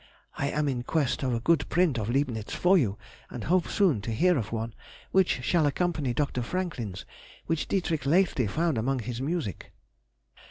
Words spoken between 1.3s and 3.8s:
a good print of Leibnitz for you, and hope